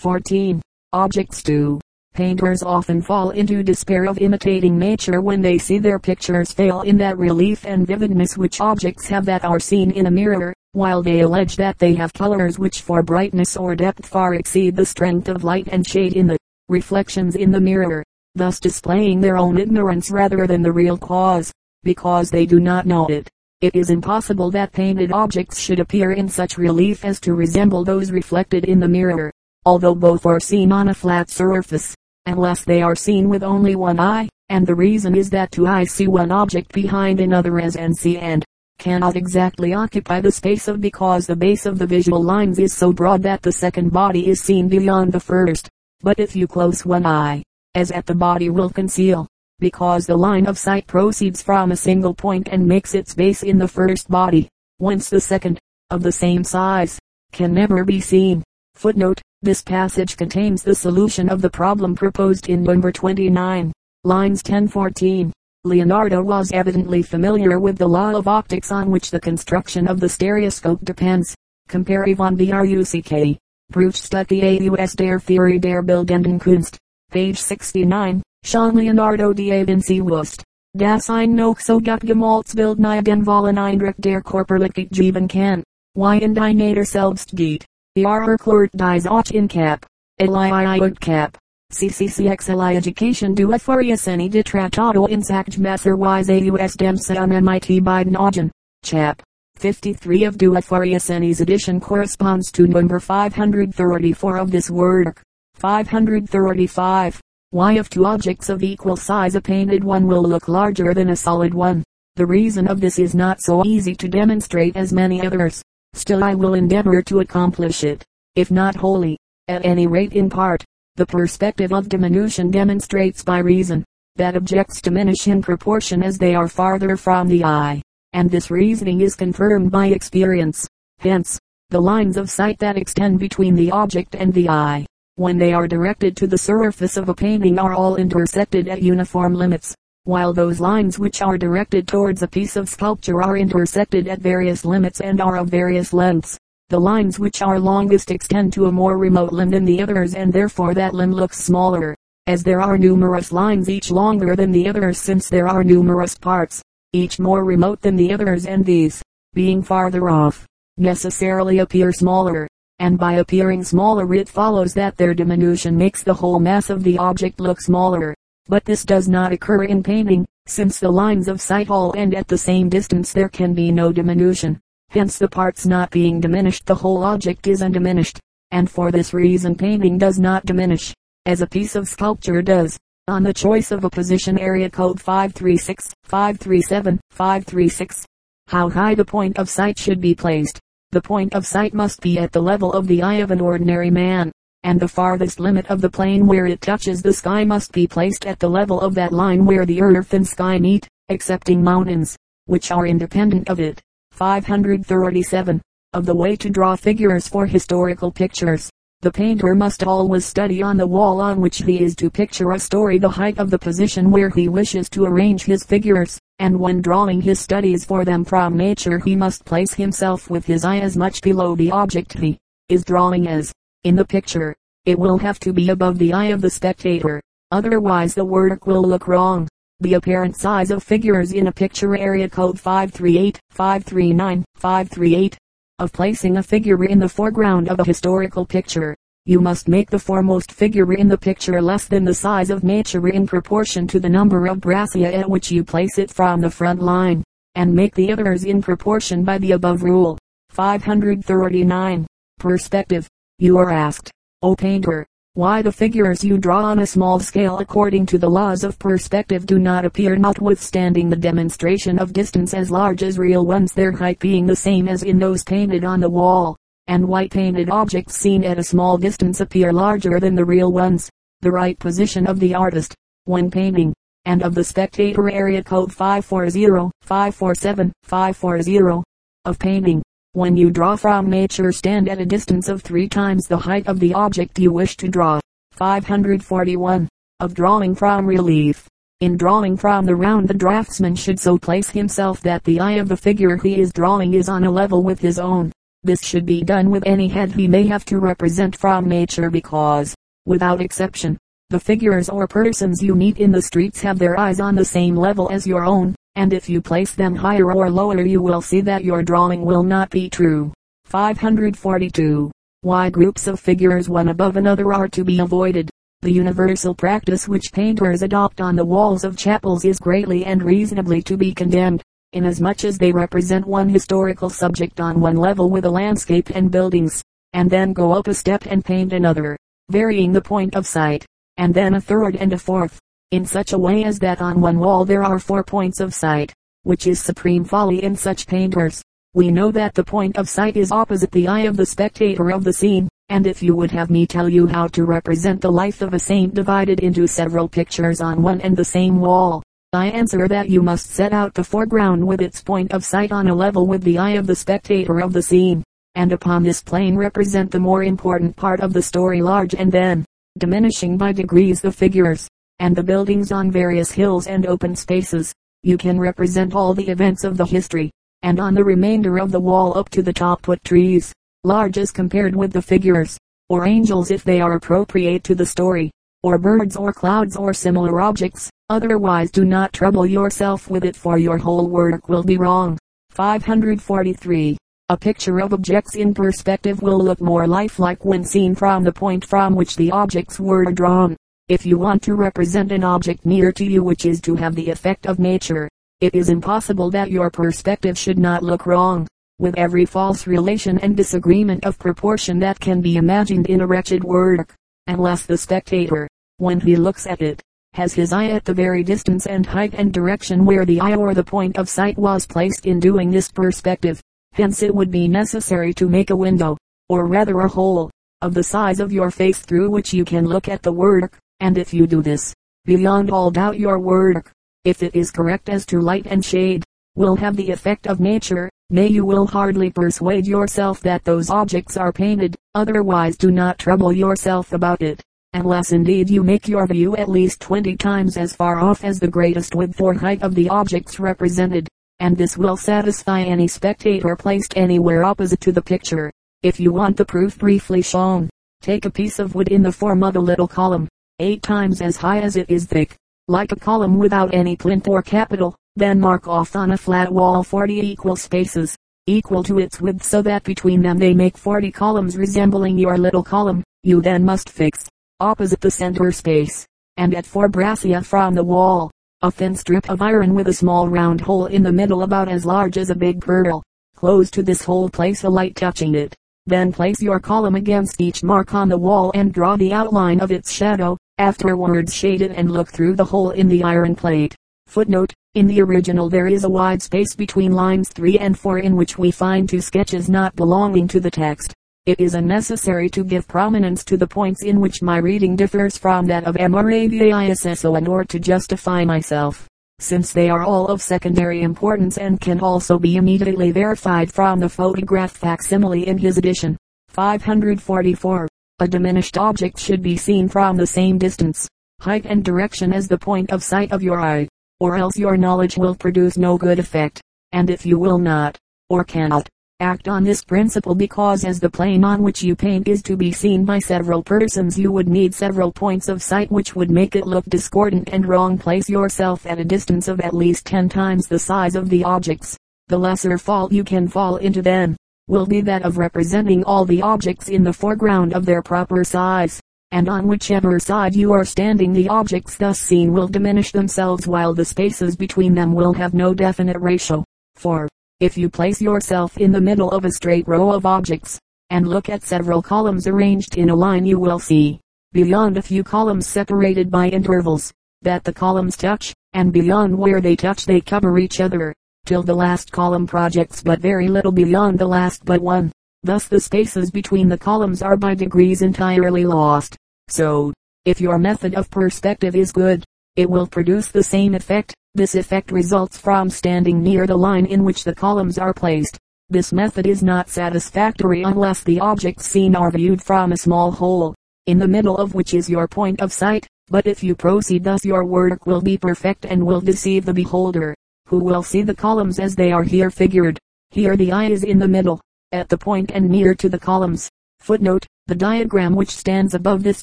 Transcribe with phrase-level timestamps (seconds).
[0.00, 0.62] 14.
[0.94, 1.78] Objects 2.
[2.14, 6.96] Painters often fall into despair of imitating nature when they see their pictures fail in
[6.96, 11.20] that relief and vividness which objects have that are seen in a mirror, while they
[11.20, 15.44] allege that they have colors which for brightness or depth far exceed the strength of
[15.44, 16.38] light and shade in the
[16.70, 18.02] reflections in the mirror,
[18.34, 23.06] thus displaying their own ignorance rather than the real cause, because they do not know
[23.08, 23.28] it.
[23.60, 28.10] It is impossible that painted objects should appear in such relief as to resemble those
[28.10, 29.30] reflected in the mirror,
[29.64, 31.94] although both are seen on a flat surface
[32.26, 35.90] unless they are seen with only one eye, and the reason is that two eyes
[35.90, 38.44] see one object behind another as and see and
[38.78, 42.92] cannot exactly occupy the space of because the base of the visual lines is so
[42.92, 45.68] broad that the second body is seen beyond the first.
[46.00, 47.42] But if you close one eye,
[47.74, 52.14] as at the body will conceal, because the line of sight proceeds from a single
[52.14, 55.58] point and makes its base in the first body, whence the second,
[55.90, 56.98] of the same size,
[57.32, 58.42] can never be seen.
[58.74, 63.72] Footnote this passage contains the solution of the problem proposed in number 29,
[64.04, 65.32] lines 10-14.
[65.64, 70.08] Leonardo was evidently familiar with the law of optics on which the construction of the
[70.08, 71.34] stereoscope depends.
[71.68, 73.38] Compare Yvonne Bruck.
[73.72, 76.76] Bruchstücke aus der Theorie der Bildenden Kunst.
[77.10, 78.22] Page 69.
[78.44, 80.42] Jean Leonardo da Vinci Wust.
[80.76, 85.62] Das ein noch so gut gemaltes Bild den vollen Eindruck der Körperlichkeit geben kann.
[85.94, 87.66] Wie in deiner selbst geht.
[87.96, 89.84] The Court dies auch in Cap.
[90.22, 91.36] Eli Cap.
[91.72, 98.48] CCCXLI Education du Ephoriaseni de Trattato in Messerwise AUS Demsa on MIT Biden Augen.
[98.84, 99.20] Chap.
[99.56, 105.20] 53 of Du Ephoriaseni's edition corresponds to number 534 of this work.
[105.54, 107.20] 535.
[107.50, 111.16] Why if two objects of equal size a painted one will look larger than a
[111.16, 111.82] solid one.
[112.14, 115.60] The reason of this is not so easy to demonstrate as many others.
[116.00, 120.64] Still I will endeavor to accomplish it, if not wholly, at any rate in part.
[120.96, 123.84] The perspective of diminution demonstrates by reason,
[124.16, 129.02] that objects diminish in proportion as they are farther from the eye, and this reasoning
[129.02, 130.66] is confirmed by experience.
[130.98, 134.86] Hence, the lines of sight that extend between the object and the eye,
[135.16, 139.34] when they are directed to the surface of a painting are all intersected at uniform
[139.34, 139.74] limits
[140.04, 144.64] while those lines which are directed towards a piece of sculpture are intersected at various
[144.64, 146.38] limits and are of various lengths.
[146.70, 150.32] The lines which are longest extend to a more remote limb than the others and
[150.32, 151.94] therefore that limb looks smaller,
[152.26, 156.62] as there are numerous lines each longer than the others since there are numerous parts,
[156.92, 159.02] each more remote than the others and these,
[159.34, 160.46] being farther off,
[160.78, 166.40] necessarily appear smaller, and by appearing smaller it follows that their diminution makes the whole
[166.40, 168.14] mass of the object look smaller.
[168.48, 172.28] But this does not occur in painting, since the lines of sight all end at
[172.28, 174.60] the same distance there can be no diminution.
[174.88, 178.18] Hence the parts not being diminished the whole object is undiminished.
[178.50, 180.92] And for this reason painting does not diminish,
[181.26, 182.76] as a piece of sculpture does.
[183.06, 188.06] On the choice of a position area code 536, 537, 536.
[188.48, 190.58] How high the point of sight should be placed.
[190.90, 193.90] The point of sight must be at the level of the eye of an ordinary
[193.90, 197.86] man and the farthest limit of the plane where it touches the sky must be
[197.86, 202.16] placed at the level of that line where the earth and sky meet, excepting mountains,
[202.46, 203.80] which are independent of it.
[204.12, 205.62] 537.
[205.92, 208.70] Of the way to draw figures for historical pictures.
[209.02, 212.58] The painter must always study on the wall on which he is to picture a
[212.58, 216.82] story the height of the position where he wishes to arrange his figures, and when
[216.82, 220.98] drawing his studies for them from nature he must place himself with his eye as
[220.98, 222.36] much below the object he
[222.68, 223.50] is drawing as
[223.84, 224.54] in the picture.
[224.84, 227.20] It will have to be above the eye of the spectator,
[227.50, 229.48] otherwise the work will look wrong.
[229.80, 235.38] The apparent size of figures in a picture area code 538, 539, 538.
[235.78, 238.94] Of placing a figure in the foreground of a historical picture.
[239.24, 243.08] You must make the foremost figure in the picture less than the size of nature
[243.08, 246.82] in proportion to the number of braccia at which you place it from the front
[246.82, 247.24] line,
[247.54, 250.18] and make the others in proportion by the above rule.
[250.50, 252.06] 539.
[252.38, 253.08] Perspective.
[253.40, 254.10] You are asked,
[254.42, 258.64] O painter, why the figures you draw on a small scale according to the laws
[258.64, 263.72] of perspective do not appear notwithstanding the demonstration of distance as large as real ones
[263.72, 266.54] their height being the same as in those painted on the wall,
[266.86, 271.08] and white painted objects seen at a small distance appear larger than the real ones.
[271.40, 272.94] The right position of the artist,
[273.24, 273.94] when painting,
[274.26, 279.02] and of the spectator area code 540, 547, 540,
[279.46, 283.56] of painting, when you draw from nature stand at a distance of three times the
[283.56, 285.40] height of the object you wish to draw.
[285.72, 287.08] 541.
[287.40, 288.86] Of drawing from relief.
[289.20, 293.08] In drawing from the round the draftsman should so place himself that the eye of
[293.08, 295.72] the figure he is drawing is on a level with his own.
[296.04, 300.14] This should be done with any head he may have to represent from nature because,
[300.46, 301.38] without exception,
[301.70, 305.16] the figures or persons you meet in the streets have their eyes on the same
[305.16, 308.80] level as your own, and if you place them higher or lower you will see
[308.80, 310.72] that your drawing will not be true.
[311.04, 312.50] 542.
[312.82, 315.90] Why groups of figures one above another are to be avoided.
[316.22, 321.22] The universal practice which painters adopt on the walls of chapels is greatly and reasonably
[321.22, 325.90] to be condemned, inasmuch as they represent one historical subject on one level with a
[325.90, 327.22] landscape and buildings,
[327.54, 329.56] and then go up a step and paint another,
[329.90, 332.98] varying the point of sight, and then a third and a fourth,
[333.30, 336.52] in such a way as that on one wall there are four points of sight,
[336.82, 339.00] which is supreme folly in such painters.
[339.34, 342.64] We know that the point of sight is opposite the eye of the spectator of
[342.64, 346.02] the scene, and if you would have me tell you how to represent the life
[346.02, 349.62] of a saint divided into several pictures on one and the same wall,
[349.92, 353.46] I answer that you must set out the foreground with its point of sight on
[353.46, 355.84] a level with the eye of the spectator of the scene,
[356.16, 360.24] and upon this plane represent the more important part of the story large and then,
[360.58, 362.48] diminishing by degrees the figures,
[362.80, 365.54] and the buildings on various hills and open spaces.
[365.82, 368.10] You can represent all the events of the history,
[368.42, 371.32] and on the remainder of the wall up to the top put trees,
[371.62, 373.38] large as compared with the figures,
[373.68, 376.10] or angels if they are appropriate to the story,
[376.42, 378.70] or birds or clouds or similar objects.
[378.88, 382.98] Otherwise do not trouble yourself with it for your whole work will be wrong.
[383.30, 384.76] 543.
[385.10, 389.44] A picture of objects in perspective will look more lifelike when seen from the point
[389.44, 391.36] from which the objects were drawn.
[391.70, 394.90] If you want to represent an object near to you which is to have the
[394.90, 395.88] effect of nature,
[396.20, 399.28] it is impossible that your perspective should not look wrong
[399.60, 404.24] with every false relation and disagreement of proportion that can be imagined in a wretched
[404.24, 404.74] work,
[405.06, 406.26] unless the spectator,
[406.56, 407.62] when he looks at it,
[407.92, 411.34] has his eye at the very distance and height and direction where the eye or
[411.34, 414.20] the point of sight was placed in doing this perspective.
[414.54, 416.76] Hence it would be necessary to make a window,
[417.08, 418.10] or rather a hole,
[418.42, 421.78] of the size of your face through which you can look at the work, and
[421.78, 422.54] if you do this,
[422.84, 424.52] beyond all doubt your work,
[424.84, 426.84] if it is correct as to light and shade,
[427.14, 431.96] will have the effect of nature, Nay you will hardly persuade yourself that those objects
[431.96, 435.22] are painted, otherwise do not trouble yourself about it,
[435.52, 439.28] unless indeed you make your view at least twenty times as far off as the
[439.28, 441.86] greatest width or height of the objects represented,
[442.18, 446.28] and this will satisfy any spectator placed anywhere opposite to the picture.
[446.64, 450.24] If you want the proof briefly shown, take a piece of wood in the form
[450.24, 451.08] of a little column,
[451.40, 453.16] eight times as high as it is thick,
[453.48, 457.62] like a column without any plinth or capital, then mark off on a flat wall
[457.62, 458.96] 40 equal spaces,
[459.26, 463.42] equal to its width so that between them they make 40 columns resembling your little
[463.42, 463.82] column.
[464.02, 465.08] You then must fix,
[465.40, 469.10] opposite the center space, and at four braccia from the wall,
[469.42, 472.66] a thin strip of iron with a small round hole in the middle about as
[472.66, 473.82] large as a big pearl.
[474.14, 476.34] Close to this hole place a light touching it.
[476.66, 480.52] Then place your column against each mark on the wall and draw the outline of
[480.52, 481.16] its shadow.
[481.40, 484.54] Afterwards shade it and look through the hole in the iron plate.
[484.88, 488.94] Footnote in the original there is a wide space between lines 3 and 4 in
[488.94, 491.72] which we find two sketches not belonging to the text.
[492.04, 496.26] It is unnecessary to give prominence to the points in which my reading differs from
[496.26, 496.72] that of M.
[496.72, 499.66] Ravaisson and or to justify myself,
[499.98, 504.68] since they are all of secondary importance and can also be immediately verified from the
[504.68, 506.76] photograph facsimile in his edition.
[507.08, 508.49] 544.
[508.80, 511.68] A diminished object should be seen from the same distance,
[512.00, 514.48] height and direction as the point of sight of your eye
[514.80, 517.20] or else your knowledge will produce no good effect.
[517.52, 518.56] And if you will not,
[518.88, 519.46] or cannot,
[519.78, 523.30] act on this principle because as the plane on which you paint is to be
[523.30, 527.26] seen by several persons you would need several points of sight which would make it
[527.26, 531.38] look discordant and wrong place yourself at a distance of at least ten times the
[531.38, 532.56] size of the objects.
[532.88, 534.96] The lesser fault you can fall into then,
[535.30, 539.60] will be that of representing all the objects in the foreground of their proper size
[539.92, 544.54] and on whichever side you are standing the objects thus seen will diminish themselves while
[544.54, 547.24] the spaces between them will have no definite ratio.
[547.56, 547.88] For,
[548.20, 552.08] if you place yourself in the middle of a straight row of objects, and look
[552.08, 554.80] at several columns arranged in a line you will see,
[555.12, 557.72] beyond a few columns separated by intervals,
[558.02, 561.74] that the columns touch, and beyond where they touch they cover each other,
[562.06, 565.72] till the last column projects but very little beyond the last but one.
[566.02, 569.76] Thus the spaces between the columns are by degrees entirely lost.
[570.08, 570.52] So,
[570.84, 572.84] if your method of perspective is good,
[573.16, 574.74] it will produce the same effect.
[574.94, 578.98] This effect results from standing near the line in which the columns are placed.
[579.28, 584.14] This method is not satisfactory unless the objects seen are viewed from a small hole,
[584.46, 586.46] in the middle of which is your point of sight.
[586.68, 590.74] But if you proceed thus your work will be perfect and will deceive the beholder,
[591.10, 593.36] who will see the columns as they are here figured.
[593.70, 595.00] Here the eye is in the middle,
[595.32, 597.10] at the point and near to the columns.
[597.40, 599.82] Footnote, the diagram which stands above this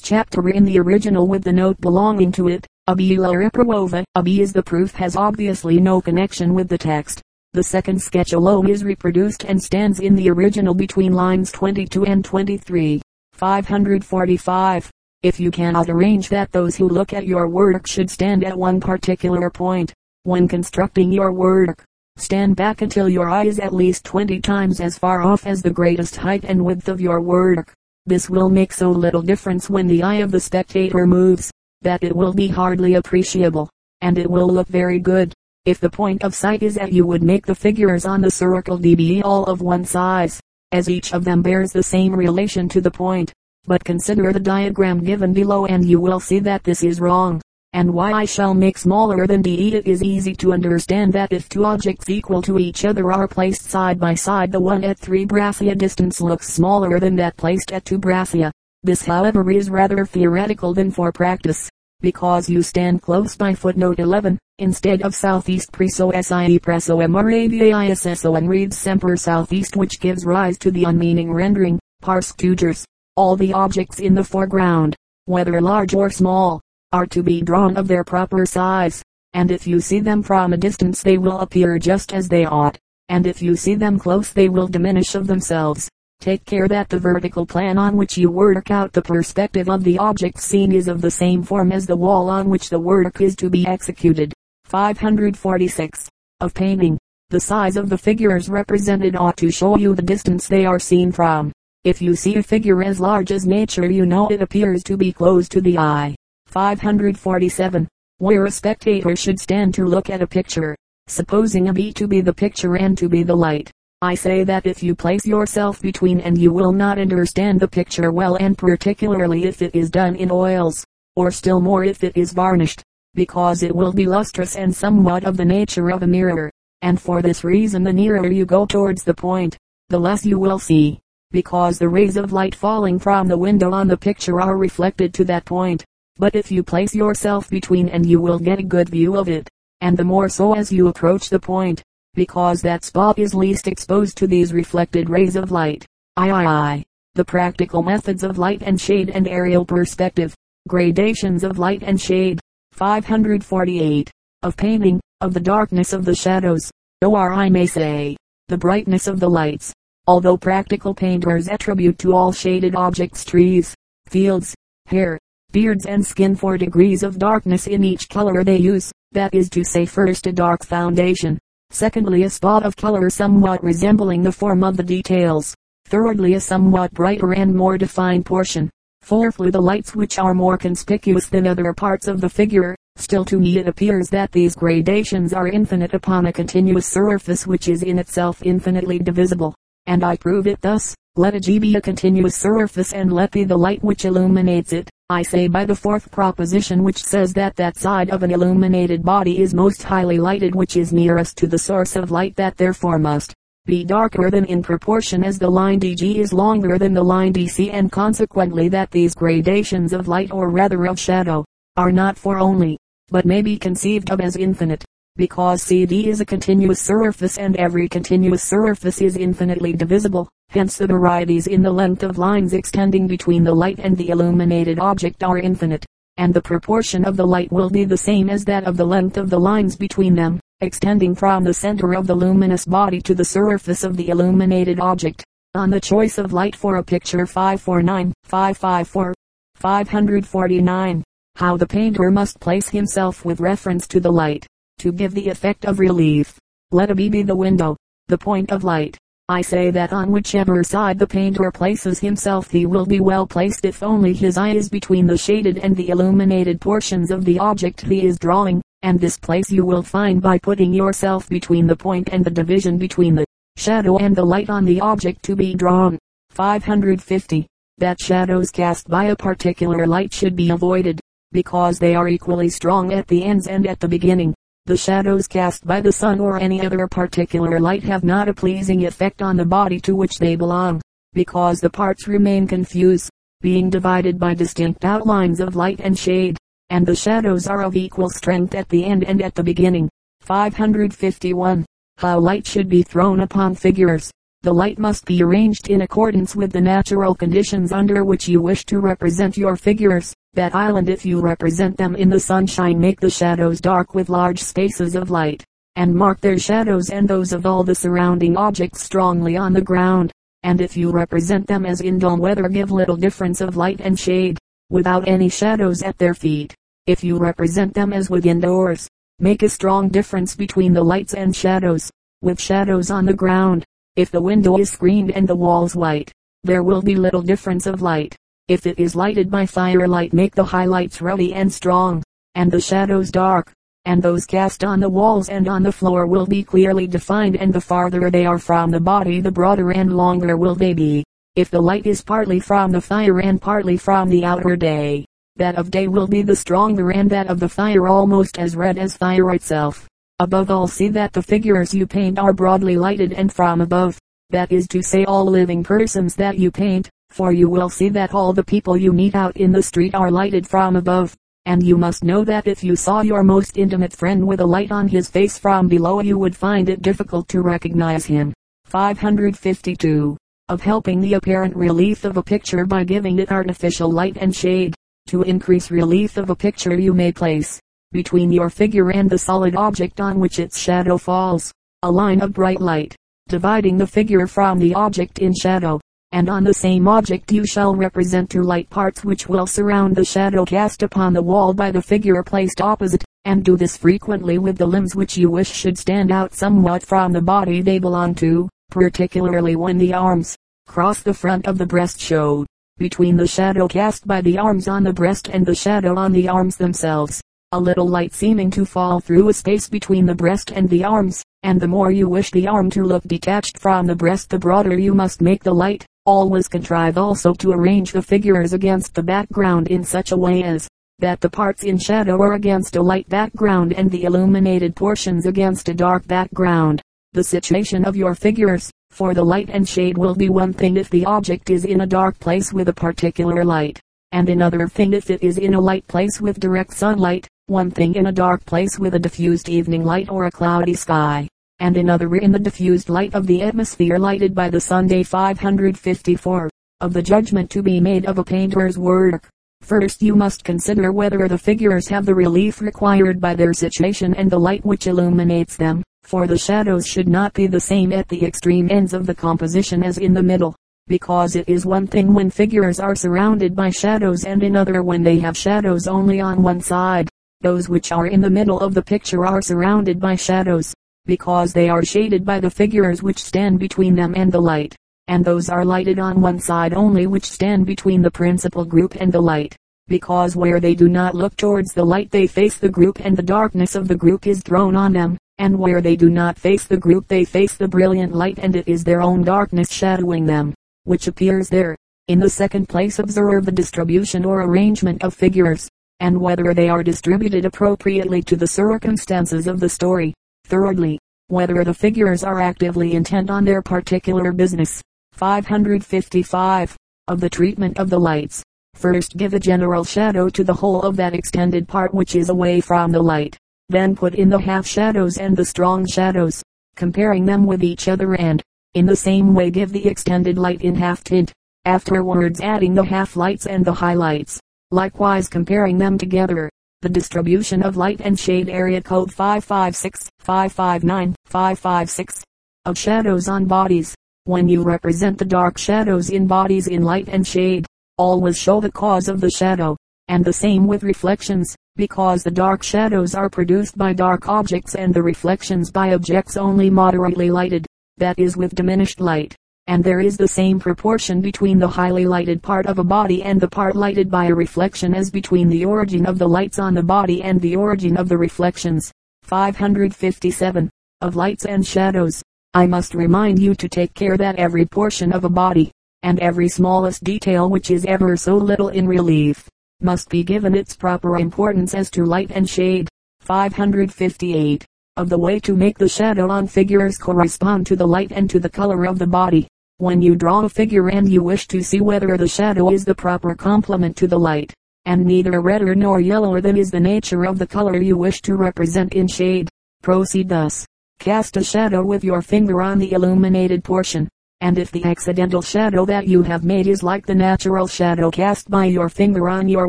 [0.00, 4.62] chapter in the original with the note belonging to it, Abila Riprova, Abi is the
[4.62, 7.20] proof has obviously no connection with the text.
[7.52, 12.24] The second sketch alone is reproduced and stands in the original between lines 22 and
[12.24, 13.02] 23.
[13.34, 14.90] 545.
[15.22, 18.80] If you cannot arrange that those who look at your work should stand at one
[18.80, 19.92] particular point,
[20.28, 21.82] when constructing your work,
[22.16, 25.70] stand back until your eye is at least 20 times as far off as the
[25.70, 27.72] greatest height and width of your work.
[28.04, 32.14] This will make so little difference when the eye of the spectator moves, that it
[32.14, 33.70] will be hardly appreciable,
[34.02, 35.32] and it will look very good.
[35.64, 38.78] If the point of sight is at you would make the figures on the circle
[38.78, 40.40] DB all of one size,
[40.72, 43.32] as each of them bears the same relation to the point.
[43.64, 47.40] But consider the diagram given below and you will see that this is wrong.
[47.74, 51.48] And why I shall make smaller than D it is easy to understand that if
[51.48, 55.26] two objects equal to each other are placed side by side the one at 3
[55.26, 58.50] braccia distance looks smaller than that placed at 2 braccia.
[58.84, 61.68] This however is rather theoretical than for practice,
[62.00, 67.12] because you stand close by footnote 11, instead of southeast preso sie preso M.
[67.12, 72.84] Ravaisson and reads semper southeast which gives rise to the unmeaning rendering, pars tutors.
[73.16, 74.94] All the objects in the foreground,
[75.24, 76.60] whether large or small,
[76.92, 79.02] are to be drawn of their proper size,
[79.34, 82.78] and if you see them from a distance they will appear just as they ought,
[83.10, 85.88] and if you see them close they will diminish of themselves.
[86.20, 89.98] Take care that the vertical plan on which you work out the perspective of the
[89.98, 93.36] object seen is of the same form as the wall on which the work is
[93.36, 94.32] to be executed.
[94.64, 96.08] 546.
[96.40, 96.98] Of painting.
[97.30, 101.12] The size of the figures represented ought to show you the distance they are seen
[101.12, 101.52] from.
[101.84, 105.12] If you see a figure as large as nature you know it appears to be
[105.12, 106.16] close to the eye.
[106.48, 107.86] 547.
[108.18, 110.74] Where a spectator should stand to look at a picture,
[111.06, 113.70] supposing a a B to be the picture and to be the light.
[114.02, 118.10] I say that if you place yourself between and you will not understand the picture
[118.10, 120.84] well and particularly if it is done in oils,
[121.16, 122.82] or still more if it is varnished,
[123.14, 126.50] because it will be lustrous and somewhat of the nature of a mirror,
[126.82, 129.56] and for this reason the nearer you go towards the point,
[129.88, 130.98] the less you will see
[131.30, 135.24] because the rays of light falling from the window on the picture are reflected to
[135.24, 135.84] that point.
[136.18, 139.48] But if you place yourself between and you will get a good view of it,
[139.80, 141.82] and the more so as you approach the point,
[142.14, 145.86] because that spot is least exposed to these reflected rays of light.
[146.16, 146.84] I, I, I.
[147.14, 150.34] The practical methods of light and shade and aerial perspective.
[150.68, 152.40] Gradations of light and shade.
[152.72, 154.10] 548.
[154.42, 156.70] Of painting, of the darkness of the shadows,
[157.04, 158.16] or I may say,
[158.48, 159.72] the brightness of the lights.
[160.08, 163.74] Although practical painters attribute to all shaded objects trees,
[164.08, 164.54] fields,
[164.86, 165.18] hair,
[165.52, 169.64] beards and skin for degrees of darkness in each color they use, that is to
[169.64, 171.38] say first a dark foundation,
[171.70, 175.54] secondly a spot of color somewhat resembling the form of the details,
[175.86, 178.68] thirdly a somewhat brighter and more defined portion,
[179.02, 182.76] fourthly the lights which are more conspicuous than other parts of the figure.
[182.96, 187.68] Still to me it appears that these gradations are infinite upon a continuous surface which
[187.68, 189.54] is in itself infinitely divisible
[189.88, 190.94] and I prove it thus.
[191.16, 194.88] Let a G be a continuous surface and let be the light which illuminates it.
[195.10, 199.40] I say by the fourth proposition which says that that side of an illuminated body
[199.40, 203.32] is most highly lighted which is nearest to the source of light that therefore must
[203.64, 207.72] be darker than in proportion as the line DG is longer than the line DC
[207.72, 211.42] and consequently that these gradations of light or rather of shadow
[211.78, 212.76] are not for only,
[213.08, 214.84] but may be conceived of as infinite
[215.18, 220.28] because CD is a continuous surface and every continuous surface is infinitely divisible.
[220.50, 224.78] Hence the varieties in the length of lines extending between the light and the illuminated
[224.78, 225.84] object are infinite,
[226.18, 229.16] and the proportion of the light will be the same as that of the length
[229.16, 233.24] of the lines between them, extending from the center of the luminous body to the
[233.24, 235.24] surface of the illuminated object.
[235.56, 239.14] On the choice of light for a picture 549, 554,
[239.56, 241.02] 549.
[241.34, 244.46] How the painter must place himself with reference to the light
[244.78, 246.38] to give the effect of relief.
[246.70, 247.76] Let a B be the window,
[248.08, 248.98] the point of light.
[249.30, 253.66] I say that on whichever side the painter places himself he will be well placed
[253.66, 257.82] if only his eye is between the shaded and the illuminated portions of the object
[257.82, 262.08] he is drawing, and this place you will find by putting yourself between the point
[262.10, 263.26] and the division between the
[263.58, 265.98] shadow and the light on the object to be drawn.
[266.30, 267.46] 550.
[267.78, 271.00] That shadows cast by a particular light should be avoided,
[271.32, 274.34] because they are equally strong at the ends and at the beginning.
[274.68, 278.84] The shadows cast by the sun or any other particular light have not a pleasing
[278.84, 280.82] effect on the body to which they belong,
[281.14, 283.08] because the parts remain confused,
[283.40, 286.36] being divided by distinct outlines of light and shade,
[286.68, 289.88] and the shadows are of equal strength at the end and at the beginning.
[290.20, 291.64] 551.
[291.96, 294.10] How light should be thrown upon figures.
[294.42, 298.66] The light must be arranged in accordance with the natural conditions under which you wish
[298.66, 300.12] to represent your figures.
[300.38, 304.40] That island if you represent them in the sunshine make the shadows dark with large
[304.40, 309.36] spaces of light, and mark their shadows and those of all the surrounding objects strongly
[309.36, 310.12] on the ground.
[310.44, 313.98] And if you represent them as in dull weather give little difference of light and
[313.98, 314.38] shade,
[314.70, 316.54] without any shadows at their feet.
[316.86, 321.34] If you represent them as within doors, make a strong difference between the lights and
[321.34, 321.90] shadows,
[322.22, 323.64] with shadows on the ground
[323.96, 326.12] if the window is screened and the walls white,
[326.44, 328.14] there will be little difference of light.
[328.48, 332.02] If it is lighted by firelight make the highlights ruddy and strong,
[332.34, 333.52] and the shadows dark,
[333.84, 337.52] and those cast on the walls and on the floor will be clearly defined and
[337.52, 341.04] the farther they are from the body the broader and longer will they be.
[341.36, 345.04] If the light is partly from the fire and partly from the outer day,
[345.36, 348.78] that of day will be the stronger and that of the fire almost as red
[348.78, 349.86] as fire itself.
[350.20, 353.98] Above all see that the figures you paint are broadly lighted and from above.
[354.30, 356.88] That is to say all living persons that you paint,
[357.18, 360.08] for you will see that all the people you meet out in the street are
[360.08, 361.16] lighted from above.
[361.46, 364.70] And you must know that if you saw your most intimate friend with a light
[364.70, 368.32] on his face from below you would find it difficult to recognize him.
[368.66, 370.16] 552.
[370.48, 374.76] Of helping the apparent relief of a picture by giving it artificial light and shade.
[375.08, 377.58] To increase relief of a picture you may place,
[377.90, 382.32] between your figure and the solid object on which its shadow falls, a line of
[382.32, 382.94] bright light,
[383.26, 385.80] dividing the figure from the object in shadow,
[386.12, 390.04] and on the same object you shall represent two light parts which will surround the
[390.04, 394.56] shadow cast upon the wall by the figure placed opposite, and do this frequently with
[394.56, 398.48] the limbs which you wish should stand out somewhat from the body they belong to,
[398.70, 400.36] particularly when the arms,
[400.66, 402.46] cross the front of the breast show,
[402.78, 406.28] between the shadow cast by the arms on the breast and the shadow on the
[406.28, 407.20] arms themselves
[407.52, 411.24] a little light seeming to fall through a space between the breast and the arms,
[411.42, 414.78] and the more you wish the arm to look detached from the breast the broader
[414.78, 415.86] you must make the light.
[416.10, 420.66] Always contrive also to arrange the figures against the background in such a way as
[421.00, 425.68] that the parts in shadow are against a light background and the illuminated portions against
[425.68, 426.80] a dark background.
[427.12, 430.88] The situation of your figures, for the light and shade will be one thing if
[430.88, 433.78] the object is in a dark place with a particular light,
[434.12, 437.94] and another thing if it is in a light place with direct sunlight one thing
[437.96, 441.28] in a dark place with a diffused evening light or a cloudy sky,
[441.60, 444.86] and another in the diffused light of the atmosphere lighted by the sun.
[444.86, 446.48] Day 554.
[446.80, 449.28] Of the judgment to be made of a painter's work.
[449.62, 454.30] First you must consider whether the figures have the relief required by their situation and
[454.30, 458.24] the light which illuminates them, for the shadows should not be the same at the
[458.24, 460.54] extreme ends of the composition as in the middle,
[460.86, 465.18] because it is one thing when figures are surrounded by shadows and another when they
[465.18, 467.08] have shadows only on one side.
[467.40, 470.72] Those which are in the middle of the picture are surrounded by shadows,
[471.08, 475.24] because they are shaded by the figures which stand between them and the light, and
[475.24, 479.20] those are lighted on one side only which stand between the principal group and the
[479.20, 483.16] light, because where they do not look towards the light they face the group and
[483.16, 486.66] the darkness of the group is thrown on them, and where they do not face
[486.66, 490.52] the group they face the brilliant light and it is their own darkness shadowing them,
[490.84, 491.74] which appears there.
[492.08, 496.82] In the second place observe the distribution or arrangement of figures and whether they are
[496.82, 500.14] distributed appropriately to the circumstances of the story.
[500.48, 504.80] Thirdly, whether the figures are actively intent on their particular business.
[505.12, 506.74] 555.
[507.06, 508.42] Of the treatment of the lights.
[508.74, 512.62] First give a general shadow to the whole of that extended part which is away
[512.62, 513.36] from the light.
[513.68, 516.42] Then put in the half shadows and the strong shadows,
[516.76, 520.74] comparing them with each other and, in the same way give the extended light in
[520.74, 521.30] half tint.
[521.66, 526.48] Afterwards adding the half lights and the highlights likewise comparing them together.
[526.80, 532.22] The distribution of light and shade area code 556, 559, 556
[532.66, 533.96] of shadows on bodies.
[534.26, 538.70] When you represent the dark shadows in bodies in light and shade, always show the
[538.70, 543.76] cause of the shadow, and the same with reflections, because the dark shadows are produced
[543.76, 549.00] by dark objects and the reflections by objects only moderately lighted, that is with diminished
[549.00, 549.34] light
[549.68, 553.38] and there is the same proportion between the highly lighted part of a body and
[553.38, 556.82] the part lighted by a reflection as between the origin of the lights on the
[556.82, 558.90] body and the origin of the reflections.
[559.24, 560.70] 557.
[561.02, 562.22] Of lights and shadows.
[562.54, 565.70] I must remind you to take care that every portion of a body,
[566.02, 569.50] and every smallest detail which is ever so little in relief,
[569.82, 572.88] must be given its proper importance as to light and shade.
[573.20, 574.64] 558.
[574.96, 578.40] Of the way to make the shadow on figures correspond to the light and to
[578.40, 579.46] the color of the body.
[579.80, 582.96] When you draw a figure and you wish to see whether the shadow is the
[582.96, 584.52] proper complement to the light,
[584.86, 588.34] and neither redder nor yellower than is the nature of the color you wish to
[588.34, 589.48] represent in shade,
[589.80, 590.66] proceed thus.
[590.98, 594.08] Cast a shadow with your finger on the illuminated portion,
[594.40, 598.50] and if the accidental shadow that you have made is like the natural shadow cast
[598.50, 599.68] by your finger on your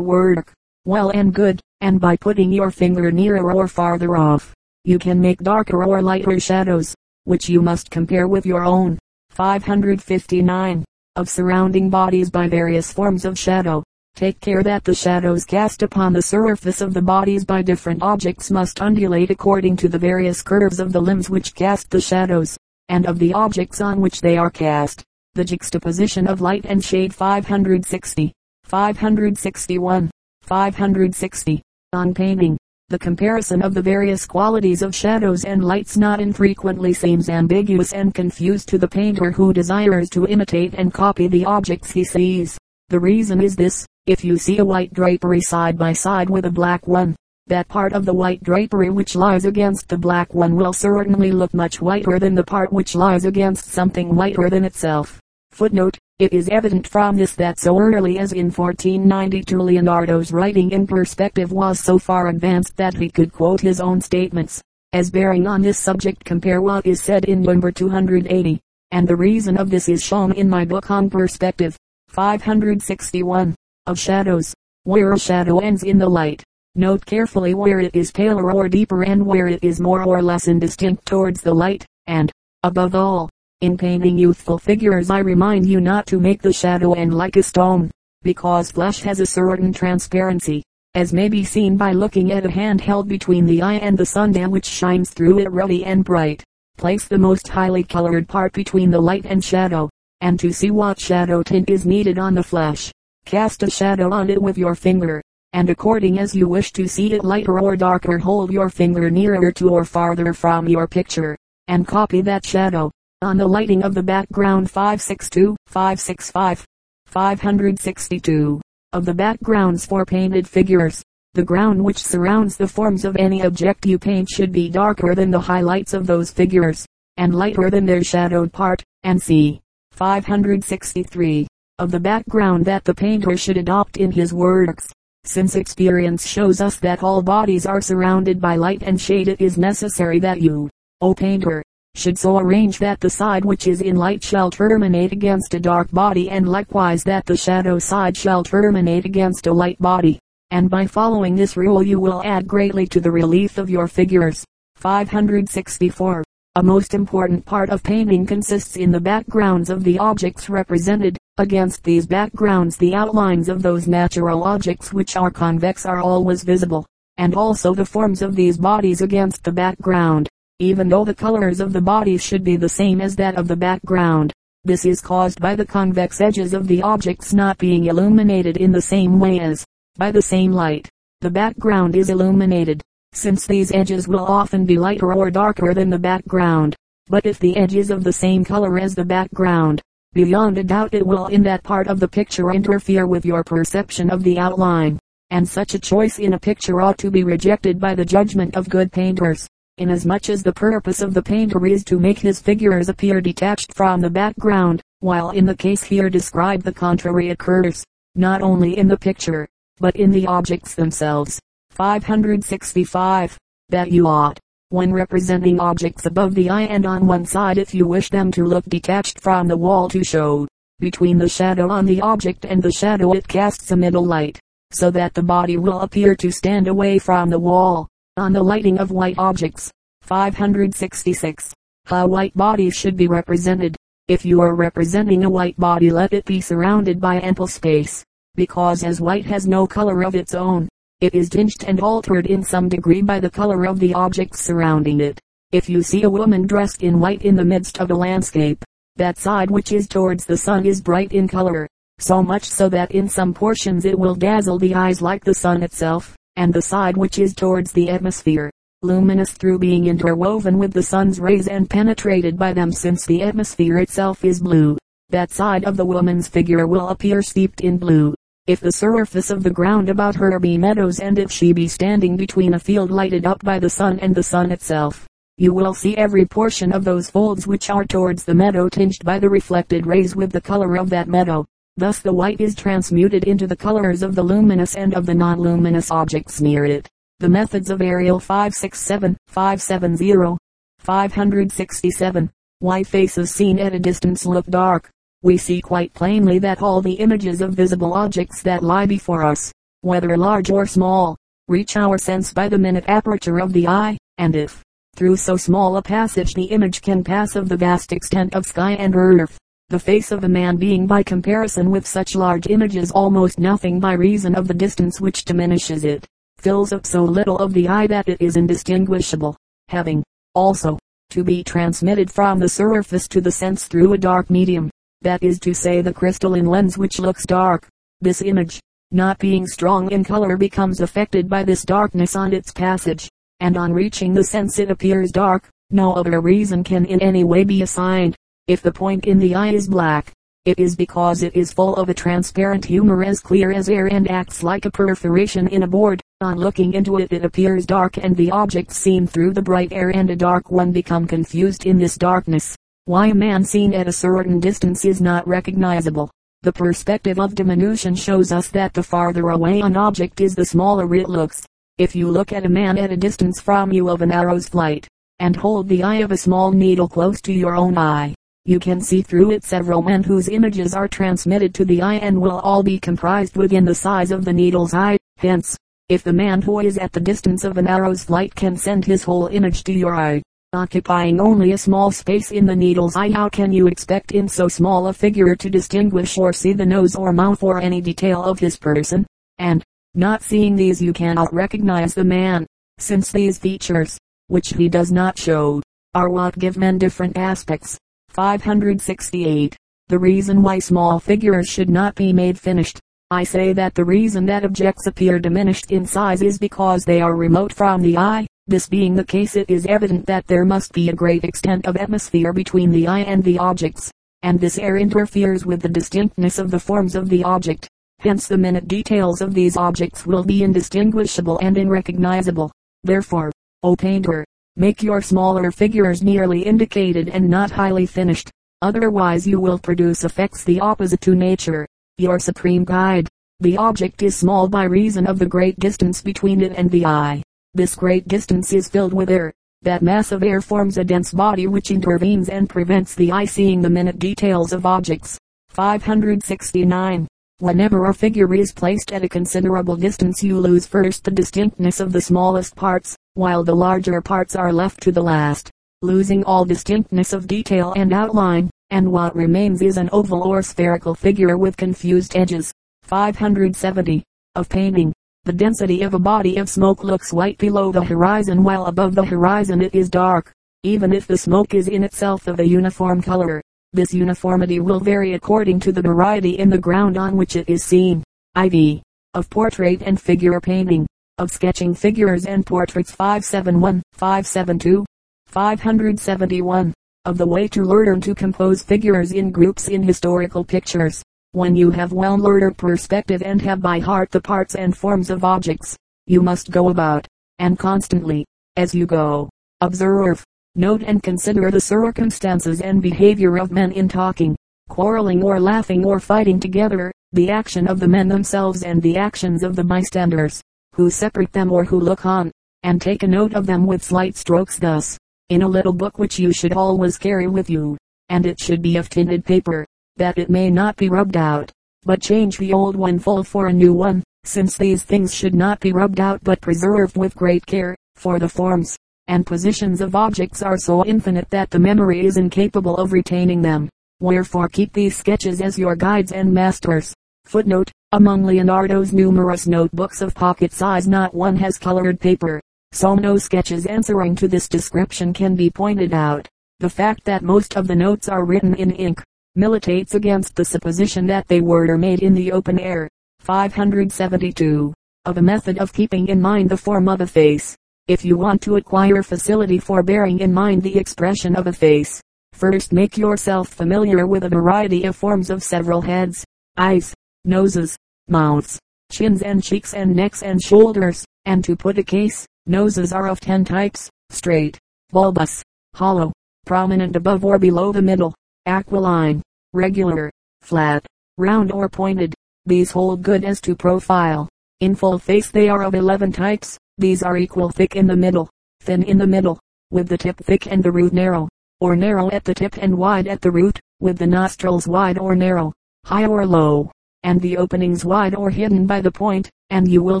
[0.00, 0.52] work,
[0.84, 5.38] well and good, and by putting your finger nearer or farther off, you can make
[5.38, 6.96] darker or lighter shadows,
[7.26, 8.98] which you must compare with your own.
[9.40, 10.84] 559.
[11.16, 13.82] Of surrounding bodies by various forms of shadow.
[14.14, 18.50] Take care that the shadows cast upon the surface of the bodies by different objects
[18.50, 22.58] must undulate according to the various curves of the limbs which cast the shadows,
[22.90, 25.02] and of the objects on which they are cast.
[25.36, 28.34] The juxtaposition of light and shade 560.
[28.64, 30.10] 561.
[30.42, 31.62] 560.
[31.94, 32.58] On painting,
[32.90, 38.12] the comparison of the various qualities of shadows and lights not infrequently seems ambiguous and
[38.12, 42.58] confused to the painter who desires to imitate and copy the objects he sees.
[42.88, 46.50] The reason is this, if you see a white drapery side by side with a
[46.50, 47.14] black one,
[47.46, 51.54] that part of the white drapery which lies against the black one will certainly look
[51.54, 55.19] much whiter than the part which lies against something whiter than itself.
[55.52, 60.86] Footnote, it is evident from this that so early as in 1492 Leonardo's writing in
[60.86, 64.62] perspective was so far advanced that he could quote his own statements.
[64.92, 68.60] As bearing on this subject compare what is said in number 280,
[68.90, 71.76] and the reason of this is shown in my book on perspective.
[72.08, 73.54] 561.
[73.86, 74.52] Of shadows.
[74.84, 76.42] Where a shadow ends in the light.
[76.74, 80.48] Note carefully where it is paler or deeper and where it is more or less
[80.48, 82.30] indistinct towards the light, and,
[82.62, 83.28] above all,
[83.60, 87.42] in painting youthful figures I remind you not to make the shadow end like a
[87.42, 87.90] stone,
[88.22, 90.62] because flesh has a certain transparency,
[90.94, 94.06] as may be seen by looking at a hand held between the eye and the
[94.06, 96.42] sundial which shines through it ruddy and bright.
[96.78, 99.90] Place the most highly colored part between the light and shadow,
[100.22, 102.90] and to see what shadow tint is needed on the flesh,
[103.26, 105.20] cast a shadow on it with your finger,
[105.52, 109.52] and according as you wish to see it lighter or darker hold your finger nearer
[109.52, 111.36] to or farther from your picture,
[111.68, 112.90] and copy that shadow
[113.22, 116.64] on the lighting of the background 562, 565,
[117.04, 118.62] 562.
[118.94, 121.02] Of the backgrounds for painted figures,
[121.34, 125.30] the ground which surrounds the forms of any object you paint should be darker than
[125.30, 126.86] the highlights of those figures,
[127.18, 129.60] and lighter than their shadowed part, and c.
[129.92, 131.46] 563.
[131.78, 134.88] Of the background that the painter should adopt in his works.
[135.24, 139.58] Since experience shows us that all bodies are surrounded by light and shade it is
[139.58, 140.70] necessary that you,
[141.02, 141.62] O painter,
[141.94, 145.90] should so arrange that the side which is in light shall terminate against a dark
[145.90, 150.18] body and likewise that the shadow side shall terminate against a light body.
[150.50, 154.44] And by following this rule you will add greatly to the relief of your figures.
[154.76, 156.24] 564.
[156.56, 161.18] A most important part of painting consists in the backgrounds of the objects represented.
[161.38, 166.86] Against these backgrounds the outlines of those natural objects which are convex are always visible,
[167.18, 170.28] and also the forms of these bodies against the background
[170.60, 173.56] even though the colors of the bodies should be the same as that of the
[173.56, 174.30] background.
[174.62, 178.82] This is caused by the convex edges of the objects not being illuminated in the
[178.82, 179.64] same way as,
[179.96, 180.86] by the same light,
[181.22, 182.82] the background is illuminated,
[183.14, 186.76] since these edges will often be lighter or darker than the background.
[187.06, 189.80] But if the edge is of the same color as the background,
[190.12, 194.10] beyond a doubt it will in that part of the picture interfere with your perception
[194.10, 194.98] of the outline,
[195.30, 198.68] and such a choice in a picture ought to be rejected by the judgment of
[198.68, 199.48] good painters
[199.80, 204.02] inasmuch as the purpose of the painter is to make his figures appear detached from
[204.02, 207.82] the background, while in the case here described the contrary occurs,
[208.14, 211.40] not only in the picture, but in the objects themselves.
[211.70, 213.38] 565.
[213.70, 214.38] That you ought,
[214.68, 218.44] when representing objects above the eye and on one side if you wish them to
[218.44, 220.46] look detached from the wall to show,
[220.78, 224.38] between the shadow on the object and the shadow it casts a middle light,
[224.72, 228.78] so that the body will appear to stand away from the wall on the lighting
[228.78, 229.70] of white objects.
[230.02, 231.54] 566.
[231.86, 233.76] How white bodies should be represented.
[234.08, 238.82] If you are representing a white body let it be surrounded by ample space, because
[238.82, 240.68] as white has no color of its own,
[241.00, 245.00] it is tinged and altered in some degree by the color of the objects surrounding
[245.00, 245.20] it.
[245.52, 248.64] If you see a woman dressed in white in the midst of a landscape,
[248.96, 251.68] that side which is towards the sun is bright in color,
[251.98, 255.62] so much so that in some portions it will dazzle the eyes like the sun
[255.62, 258.50] itself and the side which is towards the atmosphere,
[258.82, 263.78] luminous through being interwoven with the sun's rays and penetrated by them since the atmosphere
[263.78, 264.78] itself is blue.
[265.10, 268.14] That side of the woman's figure will appear steeped in blue.
[268.46, 272.16] If the surface of the ground about her be meadows and if she be standing
[272.16, 275.96] between a field lighted up by the sun and the sun itself, you will see
[275.96, 280.16] every portion of those folds which are towards the meadow tinged by the reflected rays
[280.16, 281.46] with the color of that meadow.
[281.76, 285.90] Thus the white is transmuted into the colors of the luminous and of the non-luminous
[285.90, 286.88] objects near it.
[287.20, 290.38] The methods of aerial 567, 570,
[290.78, 294.90] 567, Why faces seen at a distance look dark.
[295.22, 299.52] We see quite plainly that all the images of visible objects that lie before us,
[299.82, 301.16] whether large or small,
[301.48, 304.62] reach our sense by the minute aperture of the eye, and if,
[304.96, 308.72] through so small a passage the image can pass of the vast extent of sky
[308.72, 309.38] and earth,
[309.70, 313.92] the face of a man being by comparison with such large images almost nothing by
[313.92, 316.04] reason of the distance which diminishes it,
[316.38, 319.36] fills up so little of the eye that it is indistinguishable,
[319.68, 320.02] having,
[320.34, 320.76] also,
[321.10, 324.68] to be transmitted from the surface to the sense through a dark medium,
[325.02, 327.68] that is to say the crystalline lens which looks dark.
[328.00, 328.58] This image,
[328.90, 333.72] not being strong in color becomes affected by this darkness on its passage, and on
[333.72, 335.48] reaching the sense it appears dark.
[335.70, 338.16] No other reason can in any way be assigned.
[338.46, 340.12] If the point in the eye is black,
[340.46, 344.10] it is because it is full of a transparent humor as clear as air and
[344.10, 346.00] acts like a perforation in a board.
[346.22, 349.90] On looking into it it appears dark and the objects seen through the bright air
[349.90, 352.56] and a dark one become confused in this darkness.
[352.86, 356.10] Why a man seen at a certain distance is not recognizable.
[356.42, 360.94] The perspective of diminution shows us that the farther away an object is the smaller
[360.94, 361.44] it looks.
[361.76, 364.88] If you look at a man at a distance from you of an arrow's flight,
[365.18, 368.80] and hold the eye of a small needle close to your own eye, you can
[368.80, 372.62] see through it several men whose images are transmitted to the eye and will all
[372.62, 374.96] be comprised within the size of the needle's eye.
[375.18, 375.56] Hence,
[375.90, 379.04] if the man who is at the distance of an arrow's flight can send his
[379.04, 380.22] whole image to your eye,
[380.54, 384.48] occupying only a small space in the needle's eye, how can you expect in so
[384.48, 388.38] small a figure to distinguish or see the nose or mouth or any detail of
[388.38, 389.06] his person?
[389.38, 389.62] And,
[389.94, 392.46] not seeing these you cannot recognize the man,
[392.78, 393.98] since these features,
[394.28, 395.60] which he does not show,
[395.94, 397.78] are what give men different aspects.
[398.10, 399.56] 568.
[399.88, 402.80] The reason why small figures should not be made finished.
[403.10, 407.16] I say that the reason that objects appear diminished in size is because they are
[407.16, 408.26] remote from the eye.
[408.46, 411.76] This being the case it is evident that there must be a great extent of
[411.76, 413.90] atmosphere between the eye and the objects,
[414.22, 417.68] and this air interferes with the distinctness of the forms of the object.
[418.00, 422.50] Hence the minute details of these objects will be indistinguishable and unrecognizable.
[422.82, 423.30] Therefore,
[423.62, 424.24] O painter,
[424.60, 428.30] Make your smaller figures nearly indicated and not highly finished.
[428.60, 431.66] Otherwise you will produce effects the opposite to nature.
[431.96, 433.08] Your supreme guide.
[433.38, 437.22] The object is small by reason of the great distance between it and the eye.
[437.54, 439.32] This great distance is filled with air.
[439.62, 443.62] That mass of air forms a dense body which intervenes and prevents the eye seeing
[443.62, 445.18] the minute details of objects.
[445.48, 447.08] 569.
[447.40, 451.90] Whenever a figure is placed at a considerable distance you lose first the distinctness of
[451.90, 455.50] the smallest parts, while the larger parts are left to the last,
[455.80, 460.94] losing all distinctness of detail and outline, and what remains is an oval or spherical
[460.94, 462.52] figure with confused edges.
[462.82, 464.04] 570.
[464.34, 464.92] Of painting.
[465.24, 469.06] The density of a body of smoke looks white below the horizon while above the
[469.06, 470.30] horizon it is dark,
[470.62, 473.40] even if the smoke is in itself of a uniform color.
[473.72, 477.62] This uniformity will vary according to the variety in the ground on which it is
[477.62, 478.02] seen.
[478.36, 478.82] IV.
[479.14, 480.88] Of portrait and figure painting.
[481.18, 484.84] Of sketching figures and portraits 571, 572,
[485.26, 486.74] 571.
[487.04, 491.02] Of the way to learn to compose figures in groups in historical pictures.
[491.30, 495.22] When you have well learned perspective and have by heart the parts and forms of
[495.22, 497.06] objects, you must go about,
[497.38, 499.30] and constantly, as you go,
[499.60, 500.24] observe,
[500.56, 504.34] Note and consider the circumstances and behavior of men in talking,
[504.68, 509.44] quarreling or laughing or fighting together, the action of the men themselves and the actions
[509.44, 510.42] of the bystanders,
[510.74, 512.32] who separate them or who look on,
[512.64, 516.18] and take a note of them with slight strokes thus, in a little book which
[516.18, 519.64] you should always carry with you, and it should be of tinted paper,
[519.98, 521.52] that it may not be rubbed out,
[521.84, 525.60] but change the old one full for a new one, since these things should not
[525.60, 528.76] be rubbed out but preserved with great care, for the forms,
[529.10, 533.68] and positions of objects are so infinite that the memory is incapable of retaining them.
[533.98, 536.94] Wherefore keep these sketches as your guides and masters.
[537.24, 542.40] Footnote, among Leonardo's numerous notebooks of pocket size not one has colored paper.
[542.70, 546.28] So no sketches answering to this description can be pointed out.
[546.60, 549.02] The fact that most of the notes are written in ink,
[549.34, 552.88] militates against the supposition that they were made in the open air.
[553.18, 554.72] 572.
[555.04, 557.56] Of a method of keeping in mind the form of a face.
[557.90, 562.00] If you want to acquire facility for bearing in mind the expression of a face,
[562.32, 566.24] first make yourself familiar with a variety of forms of several heads,
[566.56, 567.76] eyes, noses,
[568.06, 568.60] mouths,
[568.92, 573.18] chins and cheeks and necks and shoulders, and to put a case, noses are of
[573.18, 574.56] ten types, straight,
[574.90, 575.42] bulbous,
[575.74, 576.12] hollow,
[576.46, 578.14] prominent above or below the middle,
[578.46, 579.20] aquiline,
[579.52, 580.86] regular, flat,
[581.18, 582.14] round or pointed.
[582.46, 584.28] These hold good as to profile.
[584.60, 588.28] In full face they are of 11 types, these are equal thick in the middle,
[588.60, 589.38] thin in the middle,
[589.70, 591.28] with the tip thick and the root narrow.
[591.60, 595.14] or narrow at the tip and wide at the root, with the nostrils wide or
[595.14, 595.52] narrow,
[595.84, 596.70] high or low,
[597.02, 600.00] and the openings wide or hidden by the point, and you will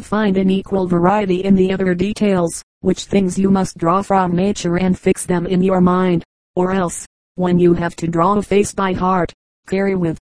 [0.00, 4.78] find an equal variety in the other details, which things you must draw from nature
[4.78, 6.24] and fix them in your mind,
[6.56, 9.30] or else, when you have to draw a face by heart,
[9.66, 10.18] carry with